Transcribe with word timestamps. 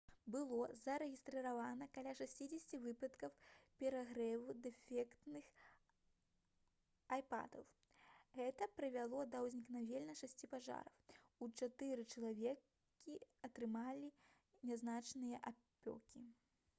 было 0.33 0.67
зарэгістравана 0.83 1.87
каля 1.97 2.13
60 2.19 2.71
выпадкаў 2.85 3.35
перагрэву 3.81 4.55
дэфектных 4.63 5.51
айподаў 7.19 7.67
гэта 8.39 8.69
прывяло 8.79 9.21
да 9.37 9.43
ўзнікнення 9.51 10.17
шасці 10.25 10.51
пажараў 10.57 11.21
а 11.43 11.51
чатыры 11.61 12.09
чалавекі 12.17 13.19
атрымалі 13.51 14.13
нязначныя 14.73 15.47
апёкі 15.55 16.29